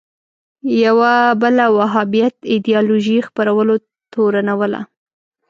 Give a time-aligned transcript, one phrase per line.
[0.85, 3.73] یوه بله وهابیت ایدیالوژۍ خپرولو
[4.13, 4.81] تورنوله